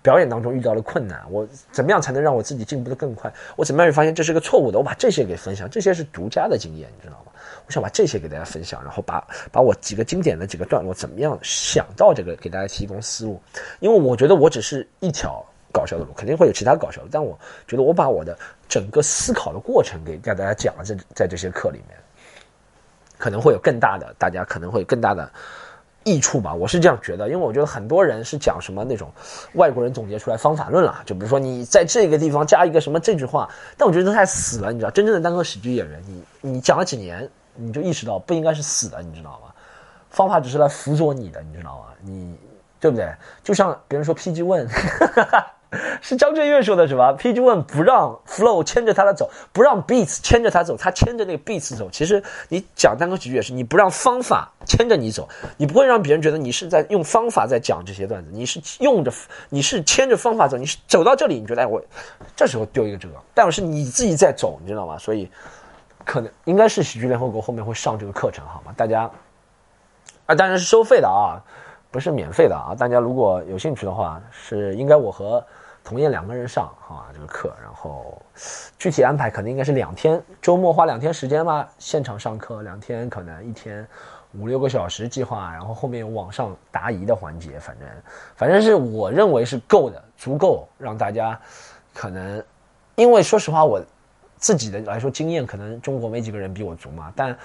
[0.00, 3.32] 表演当中遇到了困难，我怎么样才能让我自己进步的更快？
[3.56, 4.78] 我怎么样发现这是个错误的？
[4.78, 7.32] 我把这些给分享，这些是独家的经验，你知道吗？
[7.66, 13.42] 我想把这些给大家分享，然后把把我几个经典的几个段落怎么样想到这个，给大家提供思路。
[13.80, 17.36] 因为我觉得我只是一条搞笑的路，肯定会有其他搞笑的，但我
[17.66, 18.38] 觉得我把我的
[18.68, 21.98] 整个思考的过程给给大家讲了，在在这些课里面。
[23.24, 25.26] 可能会有更大的，大家可能会更大的
[26.02, 29.10] 益处吧，我是这样觉得，因为我觉得很多人是讲什么那种
[29.54, 39.54] 外国人总结出来方法论了，就比如说你在这个地方加一个什么这句话，但我觉得太死了，你知道，真正的单口喜剧演员，你你讲了几年，你就意识到不应该是死的，你知道吗？
[40.10, 41.94] 方法只是来辅佐你的，你知道吗？
[42.02, 42.36] 你
[42.78, 43.10] 对不对？
[43.42, 44.68] 就像别人说 PG One。
[46.00, 51.88] 是张震岳说的，是吧？PG One 不让 Flow 牵着他的走，不让 Beats 牵着他走，他牵着那个 Beats 走。
[51.90, 59.12] 其实你讲单口喜剧也是，你不让方法牵着你走，你不会让别人觉得你是在用方法在讲这些段子，你是用着，
[59.50, 61.82] 你是牵着方法走，你是走到这里，你觉得哎我
[62.36, 64.98] 这时候丢一个这个，但是你自己在走，你知道吗？
[64.98, 65.30] 所以
[66.04, 68.72] 可能应该是喜剧联合国后面会上这个课程，好吗？
[68.76, 69.10] 大家
[70.26, 71.40] 啊，当然是收费的啊，
[71.90, 72.74] 不是免费的啊。
[72.78, 75.44] 大家如果有兴趣的话，是应该我和。
[75.84, 78.20] 同样两个人上哈这个课，然后
[78.78, 83.86] 具体安排可能应该是两天，周末花两天时间吧，现场上课两天，可能一天
[84.32, 87.86] 五六个小时计划，然后后面有网上答疑的环节，反正
[88.34, 91.38] 反正是我认为是够的，足够让大家
[91.92, 92.42] 可能，
[92.94, 93.78] 因为说实话我
[94.38, 97.36] 自己的来说经验可能中国没几个人比我足嘛，但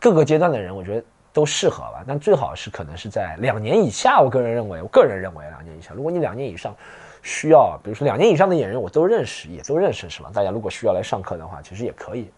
[0.00, 6.74] 各个阶段的人我觉得都适合吧，但最好是可能是在两年以下，我个人认为，我个人认为两年以下，如果你两年以上。
[7.24, 10.30] 需要，比如说两年以上的演员，我都认识，也都认识，是吧？
[10.32, 12.30] 大家如果需要来上课的话，其实也可以。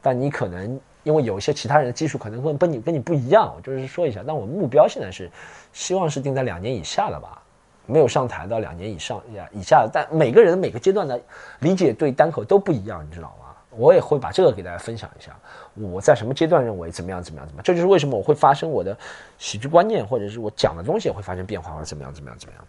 [0.00, 4.22] 但你可能因为有一些其他人的技术可能会跟你跟你不一样，我就是说一下。
[4.24, 5.28] 但我目标现在是，
[5.72, 7.42] 希望是定在两年以下的吧，
[7.84, 9.90] 没有上台到两年以上呀以下的。
[9.92, 11.20] 但每个人每个阶段的
[11.58, 13.46] 理解对单口都不一样，你知道吗？
[13.70, 15.36] 我也会把这个给大家分享一下，
[15.74, 18.96] 我在什么阶段认为怎么样怎么样怎么样，这就是为什么我会发生我的
[19.36, 22.64] 喜剧观念，或者是我讲的东西也会发生变化，或者怎么样怎么样怎么样。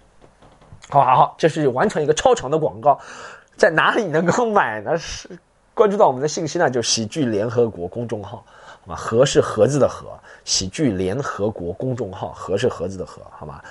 [0.89, 2.99] 好好好，这是完成一个超长的广告，
[3.55, 4.97] 在哪里能够买呢？
[4.97, 5.29] 是
[5.75, 8.43] 关注到我们的信息呢，就喜剧联合国公众号，
[8.81, 8.95] 好吧？
[8.95, 10.07] 盒是盒子的盒，
[10.45, 13.63] 喜剧联合国公众号，盒是盒子的盒，好吧？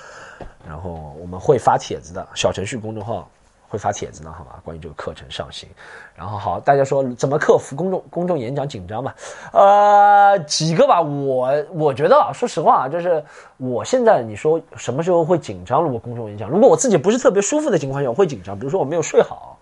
[0.67, 3.29] 然后我们会发帖子的，小程序公众号。
[3.69, 4.59] 会发帖子呢，好吧？
[4.65, 5.69] 关于这个课程上行，
[6.15, 9.15] 然后好，大家说怎么克服公众公众演讲紧张吧？
[9.53, 13.23] 呃，几个吧，我我觉得啊，说实话啊，就是
[13.59, 15.83] 我现在你说什么时候会紧张？
[15.83, 18.59] 如果公众演讲，如果我自己不是特别舒服的情况下，我会紧张。
[18.59, 19.59] 比如说我没有睡好，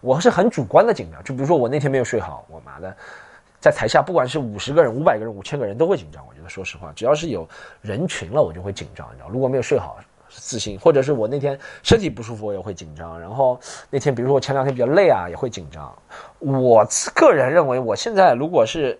[0.00, 1.22] 我是很主观的紧张。
[1.22, 2.92] 就比如说我那天没有睡好，我妈的，
[3.60, 6.24] 在台下不管是五十个人、五百个人、五千个人都会紧张。
[6.28, 7.48] 我觉得说实话，只要是有
[7.80, 9.06] 人群了，我就会紧张。
[9.12, 9.96] 你知道，如果没有睡好。
[10.36, 13.20] 自信，或者是我那天身体不舒服，我也会紧张。
[13.20, 13.58] 然后
[13.90, 15.94] 那天，比如说我前两天比较累啊，也会紧张。
[16.38, 18.98] 我个人认为，我现在如果是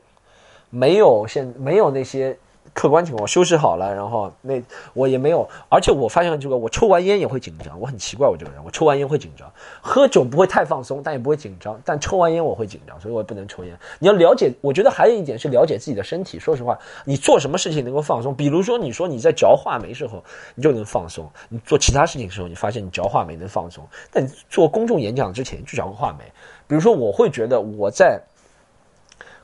[0.71, 2.37] 没有现没有那些。
[2.73, 4.61] 客观情况，我休息好了，然后那
[4.95, 9.49] 我也没有，而且我发现这个，我抽完烟也会紧张，我很奇怪，我这个人，我抽完烟会紧张，
[9.81, 13.79] 喝酒不会太放松，但也不会紧张，但抽完烟我会紧张，所以我不能抽烟。
[14.01, 16.39] 你要了解，我觉得还有一点是了解自己的身体。
[16.41, 18.35] 说实话，你做什么事情能够放松？
[18.35, 20.25] 比如说，你说你在嚼话梅时候，
[20.57, 23.87] 你就能放松；你做其他事情的时候，你发现你嚼话梅能放松。
[24.11, 26.25] 但做公众演讲之前去嚼个话梅。
[26.67, 28.21] 比如说，我会觉得我在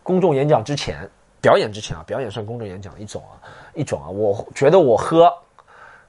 [0.03, 1.09] 公众演讲之前。
[1.41, 3.41] 表演之前啊，表演算公众演讲一种啊，
[3.75, 4.09] 一种啊。
[4.09, 5.33] 我觉得我喝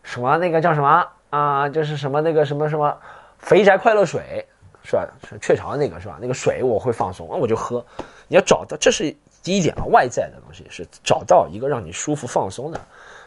[0.03, 2.97] 什么那个叫什么啊，就是什么那个什么什么
[3.37, 4.45] 肥宅快乐水
[4.83, 5.07] 是吧？
[5.29, 6.17] 是雀巢那个是吧？
[6.19, 7.85] 那个水我会放松，那我就喝。
[8.27, 12.79] 你要找到，这是第一点啊，外在的东西是找到一个让你舒服放松的。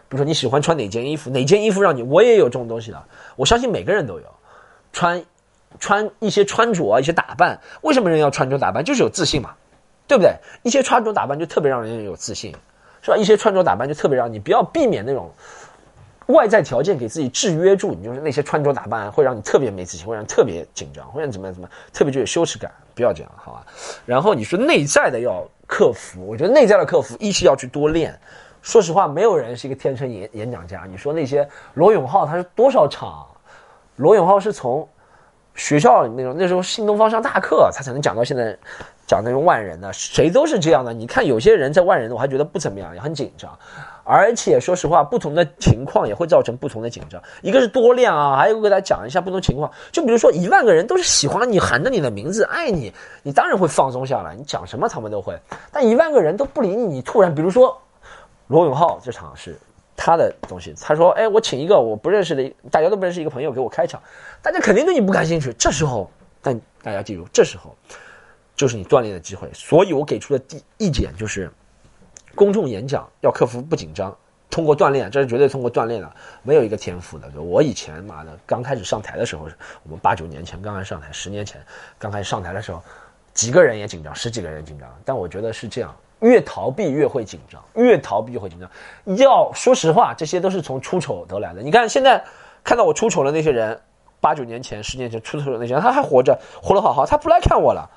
[0.08, 3.02] 比如说你喜欢穿哪件衣服，哪件衣服让你，我也有这种东西的。
[3.36, 4.26] 我相信每个人都有，
[4.92, 5.24] 穿
[5.78, 7.60] 穿一些穿着，一些打扮。
[7.82, 8.84] 为什么人要穿着打扮？
[8.84, 9.54] 就是有自信嘛。
[10.06, 10.34] 对不对？
[10.62, 12.54] 一些穿着打扮就特别让人有自信，
[13.02, 13.16] 是吧？
[13.16, 15.30] 一些穿着打扮就特别让你不要避免那种
[16.26, 23.66] 外在条件给自己制约住，你就是那些穿着打扮会让你特别没自信，会让你特别紧张，会让你怎么样怎么样，特别就有羞耻感，不要这样，好吧？
[24.06, 28.18] 然后你说内在的要克服，我觉得内在的克服，一是要去多练。
[28.62, 30.86] 说实话，没有人是一个天生演演讲家。
[30.88, 33.26] 你说那些罗永浩，他是多少场？
[33.96, 34.88] 罗永浩是从
[35.54, 38.56] 学校那种那时候新东方上大课，他才能讲到现在。
[39.06, 40.92] 讲那种万人的，谁都是这样的。
[40.92, 43.50] 你看有些人在万人的，我还觉得不怎么样，也很紧张。
[44.02, 47.22] 而且说实话，不同的情况也会造成不同的紧张。
[47.40, 49.70] 一个是多练啊，还有给大家讲一下不同情况。
[49.90, 55.34] 就比如说一万个人都是喜欢你，喊着你的名字，爱你，你当然会放松下来，你讲什么他们都会。
[55.72, 57.80] 但一万个人都不理你，你突然，比如说
[58.48, 59.58] 罗永浩这场是
[59.96, 64.02] 他的东西，他说：“哎，我请一个我不认识的，大家都不认识一个朋友给我开场，
[64.42, 66.10] 大家肯定对你不感兴趣。”这时候，
[66.42, 67.74] 但大家记住，这时候。
[68.56, 71.50] 就是你锻炼的机会，所以我给出的第一点就是，
[72.34, 74.16] 公众演讲要克服不紧张，
[74.50, 76.10] 通过锻炼，这是绝对通过锻炼的，
[76.42, 77.28] 没有一个天赋的。
[77.40, 79.48] 我以前妈的刚开始上台的时候，
[79.82, 81.60] 我们八九年前刚刚上台，十年前
[81.98, 82.80] 刚开始上台的时候，
[83.32, 88.70] 几个人也紧张，十几个人紧张，但我觉得是这样，越逃避越会紧张，越逃避越会紧张。
[89.16, 91.60] 要说实话，这些都是从出丑得来的。
[91.60, 92.22] 你看现在
[92.62, 93.80] 看到我出丑的那些人，
[94.20, 97.90] 八九年前、十年前出丑的那些人，他还活着，活得好好，他不来看我了，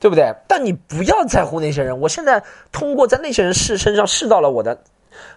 [0.00, 0.34] 对不对？
[0.48, 2.00] 但你不要在乎那些人。
[2.00, 4.76] 我现在通过在那些人试身上试到了我的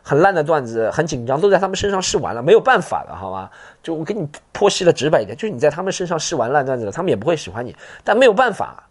[0.02, 3.50] 很烂的段子，很紧张，都在他们身上试完了，没有办法的，好吗？
[3.84, 8.88] 就我给你剖析的直白一点，就是你在他们身上试完烂段子了，他们也不会喜欢你，但没有办法，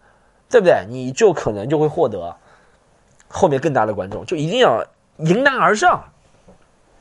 [0.50, 0.84] 对不对？
[0.88, 2.36] 你就可能就会获得。
[3.34, 4.84] 后面更大的观众就一定要
[5.16, 6.04] 迎难而上，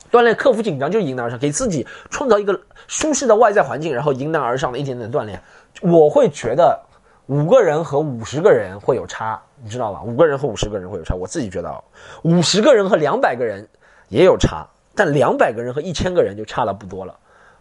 [0.10, 2.58] 锻炼克服紧张就迎难而上，给自己创造一个
[2.88, 5.44] 舒适的外在环境，然后迎难而上的一点点锻炼。
[5.82, 6.80] 我会觉得
[7.32, 10.02] 五个人和五十个人会有差，你知道吧？
[10.04, 11.16] 五个人和五十个人会有差。
[11.16, 11.82] 我自己觉得，
[12.24, 13.66] 五十个人和两百个人
[14.10, 17.18] 也有差，但两百个人和一千个人就差了不多了。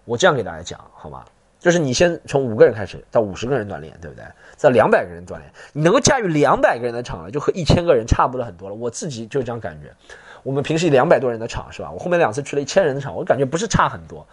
[0.06, 1.24] 我这样给大家讲好吗？
[1.60, 4.24] 就是你先从五个人开始到五十个人锻炼，对不对？
[4.56, 8.74] 在两百个人锻炼，你能够驾驭两百个人的场了，就和一千个人差不多很多了。
[8.74, 9.94] 我自己就这样感觉。
[10.42, 11.92] 我们平时两百多人的场是吧？
[11.92, 14.26] 我后面两次去了一千人的场，我感觉不是差很多，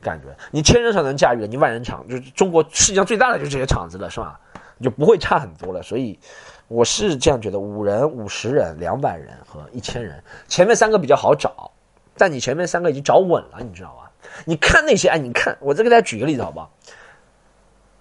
[0.00, 4.40] 感觉你千人场能驾驭了，你万人场就是中国世界上最大的就是这些场子了，是吧？
[4.82, 5.82] 就不会差很多了。
[5.82, 6.18] 所以
[6.68, 11.70] 我是这样觉得：五人、五十人、两百人和一千人，前面三个比较好找，
[12.16, 14.10] 但你前面三个已经找稳了，你知道吧？
[14.44, 16.70] 你看那些，哎，你看，我再给大家举个例子，好不好？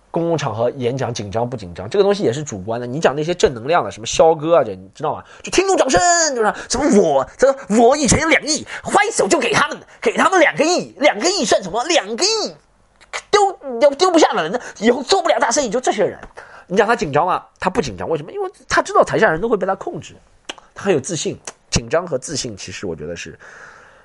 [0.09, 1.87] 公共场合演讲紧张不紧张？
[1.87, 2.87] 这个东西也是主观的。
[2.87, 5.23] 你讲那些正能量的，什么肖哥啊，这你知道吗？
[5.43, 5.99] 就听众掌声，
[6.35, 11.83] 就是什么我，这我以前有两亿，挥手就给他们，给他们两个亿，两个亿算什么？
[11.83, 12.55] 两个亿
[13.29, 16.17] 丢丢丢不下的人，以后做不了大生意，就这些人。
[16.67, 17.45] 你讲他紧张吗？
[17.59, 18.31] 他不紧张，为什么？
[18.31, 20.15] 因为他知道台下人都会被他控制，
[20.75, 21.37] 他很有自信。
[21.69, 23.37] 紧张和自信，其实我觉得是。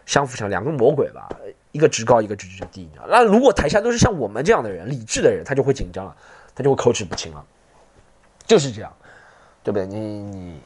[0.05, 1.29] 相辅相两个魔鬼吧，
[1.71, 2.91] 一个职高，一个职职低。
[3.09, 6.17] 那如果台下都是像我们这样的人，理智的人，他就会紧张了，
[6.57, 7.45] 他就会口齿不清了，
[8.45, 8.93] 就是这样，
[9.63, 9.87] 对不对？
[9.87, 10.61] 你你，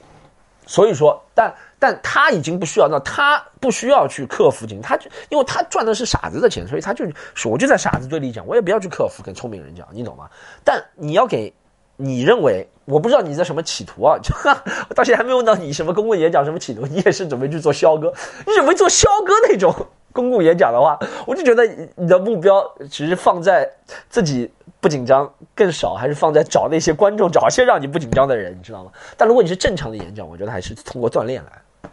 [0.66, 7.04] 所以说，但但他已经不需要，那他不需要去克服紧，他就因为他赚的是傻子的钱，所以他就
[7.34, 10.30] 说，我就在傻子堆里讲，我也不要去克服跟聪明人讲，你懂吗？
[10.64, 11.52] 但你要给。
[11.96, 14.18] 你认为我不知道你在什么企图啊？
[14.88, 16.86] 我到现在还没有问到你什么公共演讲什么企图。
[16.86, 18.12] 你也是准备去做肖哥？
[18.46, 19.74] 你准备做肖哥那种
[20.12, 23.70] 公共演讲的话，我就觉得你的目标只是放在
[24.08, 28.92] 自己不紧张更少，还是放在找那些观众，找些让你不紧张的人，你知道吗？
[29.16, 31.90] 但如果你是正常的演讲，我觉得还是通过锻炼来。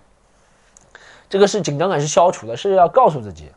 [1.30, 3.52] 这个是紧张感是消除的，是要告诉自己，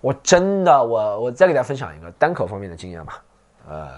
[0.00, 3.22] 我真的我我再给大家分享一个单口方面的经验吧，
[3.68, 3.88] 呃。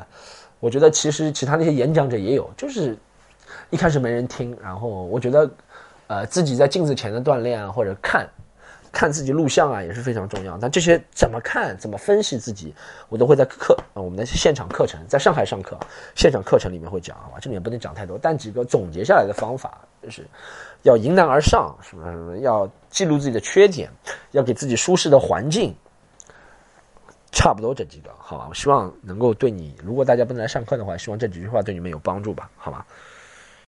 [0.65, 2.97] 我觉得其实其他那些演讲者也有，就是
[3.69, 5.51] 一开始没人听，然后我觉得，
[6.07, 8.27] 呃，自己在镜子前的锻炼啊，或者看，
[8.91, 10.57] 看自己录像啊，也是非常重要。
[10.57, 12.75] 但这些怎么看，怎么分析自己，
[13.11, 15.79] 我都会在课啊，我们的现场课程，在上海上课，
[16.15, 17.37] 现场课程里面会讲，好吧？
[17.39, 20.27] 这里面不能讲太多，但几个总结下来的方法，就是
[20.81, 23.91] 要迎难而上，什么什么，要记录自己的缺点，
[24.31, 25.77] 要给自己舒适的环境。
[27.35, 32.87] 差不多这几个，好吧，我希望能够对你，如果大家不能来上课的话，希望这几句话对你们有帮助吧，好吧。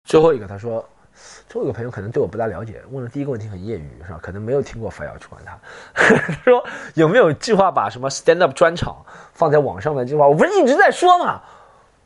[0.05, 0.83] 最后一个，他说，
[1.49, 4.21] 最后一个朋友可能对我不大了解，问的第一个问题很业余，是吧？
[4.23, 5.59] 可能没有听过法要去管他。
[6.45, 8.97] 说有没有计划把什么 stand up 专场
[9.33, 10.27] 放在网上的计划？
[10.27, 11.43] 我不是一直在说嘛，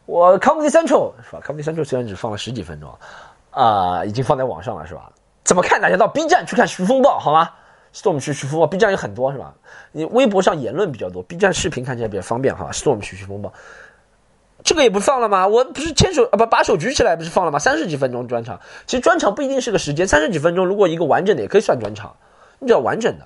[0.06, 2.98] 我 comedy central 是吧？comedy central 虽然只放了十几分钟，
[3.50, 5.12] 啊，已经放在网上了，是吧？
[5.44, 5.80] 怎么看？
[5.80, 7.50] 大家到 B 站去看徐风暴，好吗
[7.94, 9.54] ？Storm 去去风暴，B 站有很多是吧？
[9.92, 12.70] 你微博上言论比较多，B 站视频看起来比较方便哈。
[12.72, 13.52] Storm 去去风暴，
[14.62, 15.48] 这个也不放了吗？
[15.48, 17.58] 我不是牵手啊，不把手举起来不是放了吗？
[17.58, 22.14] 三十几分钟专场，其实专场不一定是个时间，三十几分钟如果一个完整的也可以算专场，
[22.58, 23.24] 你只要完整的，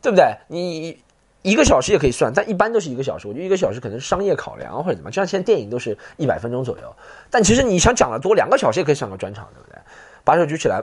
[0.00, 0.36] 对不对？
[0.48, 1.02] 你
[1.42, 3.28] 一个小时也可以算，但一般都是一个小时。
[3.28, 6.96] 我觉得一个小时可能是商业考量或者怎么，就像现在电影都是一百分钟左右，
[7.30, 9.78] 但其实你想讲的多，两个小时也可以算个专场，对不对？
[10.24, 10.82] 把手举起来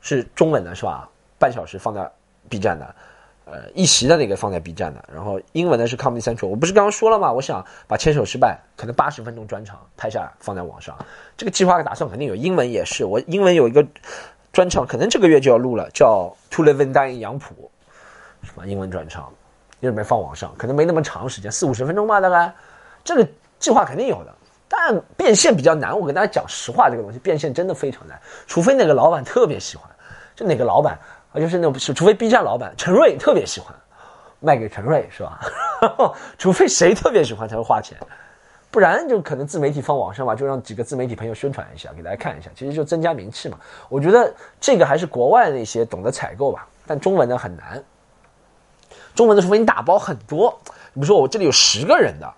[0.00, 1.08] 是中文的是吧？
[1.38, 2.10] 半小时放在。
[2.52, 2.94] B 站的，
[3.46, 6.48] 呃，一席的那个放在 B 站的，然后英文的是 Comedy Central。
[6.48, 7.32] 我不是刚刚说了吗？
[7.32, 10.94] 我想把牵手失败可能八十分钟专场拍下来放在网上，
[11.34, 12.34] 这个计划打算肯定有。
[12.34, 13.82] 英文也是，我英文有一个
[14.52, 17.70] 专场，可能这个月就要录了，叫 To Live and Die in 杨浦，
[18.42, 19.32] 什么英文专场，
[19.80, 22.52] 准备放网上，可能没那么长时间，四五十分钟吧，大概。
[23.02, 23.26] 这个
[23.58, 24.34] 计划肯定有的，
[24.68, 25.98] 但变现比较难。
[25.98, 29.90] 我跟大家讲实话，这个东西变现真的非常难，除非哪个老板特别喜欢，
[30.36, 30.98] 就哪个老板。
[31.32, 33.74] 啊，就是那种，除非 B 站老板陈瑞特别喜欢，
[34.40, 35.40] 卖给陈瑞是吧？
[36.36, 37.96] 除非谁特别喜欢才会花钱，
[38.70, 43.58] 不然就可能自媒体放网上吧，就让几个自媒体朋友宣传一下，给大家看一下，其实就增加名气嘛。
[43.88, 47.82] 我觉得这个还是国外那些懂得采购吧，但中文的很难。
[49.14, 50.50] 中文的除非你打包很多，
[50.94, 52.30] 比如说我这里有十个人的，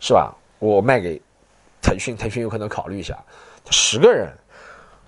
[0.00, 0.34] 是吧？
[0.58, 1.20] 我卖给
[1.82, 3.16] 腾讯，腾讯有可能考虑一下，
[3.70, 4.32] 十个人。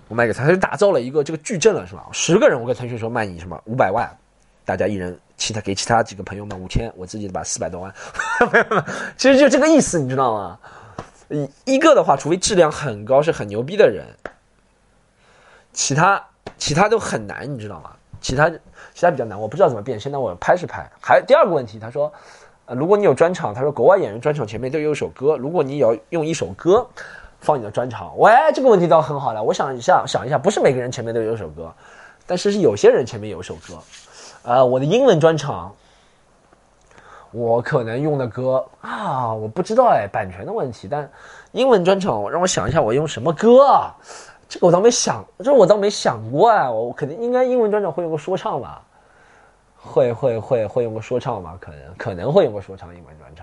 [0.07, 2.05] 我卖给他，他就打造了一个这个矩阵了，是吧？
[2.13, 4.09] 十个人，我跟腾讯说卖你什么五百万，
[4.63, 7.93] 大家一人其他给其他几个朋友们五千，我自己把四百多万，
[9.17, 10.59] 其实就这个意思，你知道吗？
[11.29, 14.05] 一一个的话，除非质量很高，是很牛逼的人，
[15.73, 16.25] 其他
[16.57, 17.91] 其他都很难，你知道吗？
[18.21, 18.49] 其他
[18.93, 20.89] 其他比较难，我不知道怎么变现，在我拍是拍。
[21.01, 22.09] 还第二个问题，他说，
[22.67, 26.87] 如果你有专场，他说国外演员专场前面都有一首歌，如果你要用一首歌。
[27.39, 29.41] 放你的专场，喂，这个问题倒很好了。
[29.41, 31.71] 我想一下，想一下，不是每个人前面都有首歌，
[32.25, 33.77] 但是是有些人前面有首歌。
[34.43, 35.73] 呃，我的英文专场，
[37.31, 40.87] 我可能用的歌啊，我不知道哎，版权的问题。
[40.89, 41.09] 但
[41.51, 43.93] 英文专场，让我想一下，我用什么歌啊？
[44.49, 48.81] 这个我倒没想，这我倒没想过哎，我肯定应该英文专场会用个说唱吧？
[49.75, 51.57] 会会会会用个说唱吧？
[51.59, 53.36] 可能可能会用个说唱英文专场。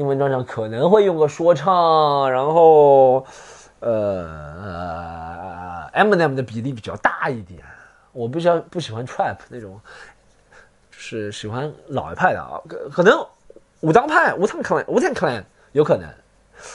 [0.00, 3.26] 英文专场可能会用个说唱，然后，
[3.80, 7.62] 呃，Eminem 的比例比较大一点。
[8.12, 9.78] 我比较不喜欢 Trap 那种，
[10.90, 12.58] 就是喜欢老一派的啊。
[12.66, 13.26] 可可能
[13.80, 16.08] 武当派、武当 Clan、武当 Clan 有可能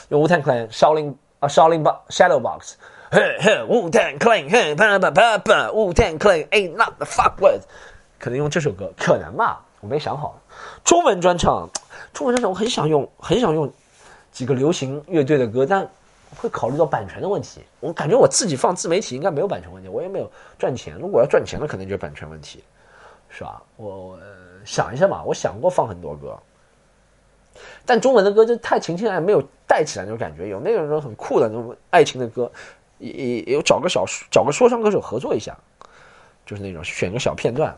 [0.09, 2.75] 用武当 Clan、Shaolin 啊 Shaolin Box、Shadow Box，
[3.09, 7.61] 嘿嘿，武当 Clan，嘿啪啪啪啪，武当 Clan，Ain't not the fuck word，
[8.19, 10.41] 可能用这首歌，可能吧，我没想好。
[10.83, 11.69] 中文专场。
[12.11, 13.71] 中文专场我很想用，很想用
[14.31, 15.87] 几个流行乐队的歌，但
[16.37, 17.61] 会考虑到版权的问题。
[17.81, 20.95] 我感觉我自己放自媒体应该没有版权问题，我也没有赚钱。
[20.95, 22.63] 如果要赚钱了，可能就是版权问题，
[23.29, 23.61] 是吧？
[23.75, 24.17] 我
[24.63, 26.37] 想一下嘛，我想过放很多歌，
[27.85, 30.47] 但中文的歌就太情情爱，没有带起来那种感觉。
[30.47, 32.49] 有那种很酷的那种爱情的歌，
[32.97, 35.57] 也也有找个小找个说唱歌手合作一下，
[36.45, 37.77] 就是那种选个小片段。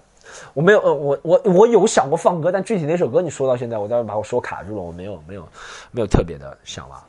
[0.54, 5.48] 我没有，呃，我我我有想过放歌，但具体哪首歌你说到现在，我倒是把我说卡住了，我没有没有
[5.92, 7.04] 没有特别的想了，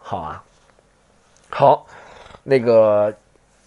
[0.00, 0.42] 好啊，
[1.50, 1.86] 好，
[2.42, 3.14] 那个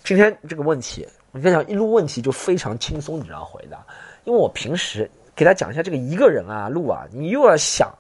[0.04, 3.78] 今天这个问题，我跟你讲，一路问题就非常轻松，你知道回答，
[4.24, 7.92] 因为我平时给他讲一下这个一个人啊录啊，你又要想。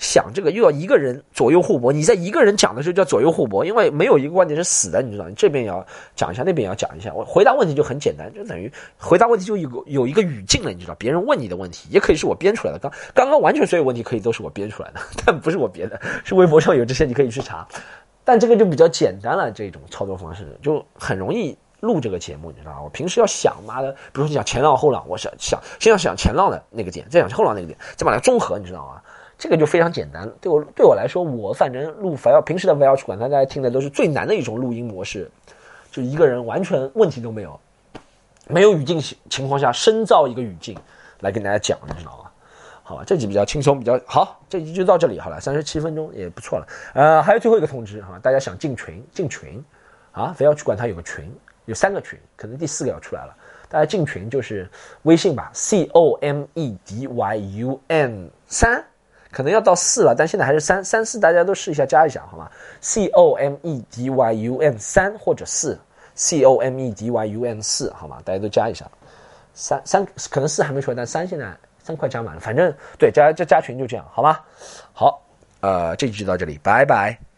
[0.00, 5.28] 想这个又要一个人左右互搏，你在一个人讲的时候叫左右互搏，因为没有一个观点是死的，你知道？
[5.28, 5.86] 你这边也要
[6.16, 7.12] 讲一下，那边也要讲一下。
[7.14, 10.94] 我回答问题就很简单，就等于回答问题就有有一个语境了，你知道？
[10.94, 17.68] 别人问你的问题也可以是我编出来的，刚刚刚完全所有问题可以都是我编出来的，但不是我编的，是微博上有这些，你可以去查。
[18.24, 22.82] 但这个就比较简单了，这种操作方式就很容易录这个节目，你知道吗？
[22.82, 29.00] 我平时要想妈的，比如说你讲前浪后浪，我想想先要想前浪的那个点，再想后浪那个点，再把它综合，你知道吗？
[29.40, 35.30] 这个就非常简单了，对我对我来说，我反正录反正平时的 file 管它大家听的都是最难的一种录音模式，
[35.90, 37.58] 就一个人完全问题都没有，
[38.48, 40.76] 没有语境情况下深造一个语境
[41.20, 42.30] 来跟大家讲，你知道吗？
[42.82, 46.66] 好吧，这集比较轻松，比较好，这集就到这里好了，三十七分钟也不错了。
[46.92, 49.64] 呃，还有最后一个通知哈，大家想进群进群
[50.12, 51.24] 啊，非要去管它有个群，
[51.64, 53.34] 有三个群，可能第四个要出来了，
[53.70, 54.68] 大家进群就是
[55.04, 58.84] 微信吧，c o m e d y u n 三。
[59.30, 62.50] 可能要到四了，但现在还是三三四，大家都试一下加一下，好吗
[62.80, 65.78] ？C O M E D Y U N 三或者四
[66.14, 68.18] ，C O M E D Y U N 四，好吗？
[68.24, 68.84] 大家都加一下，
[69.54, 74.38] 三三可能四还没出来，但三现在三快加满了，反正对加加加群就这样，好吗？
[74.92, 75.22] 好，
[75.60, 77.29] 呃，这集就到这里，拜拜。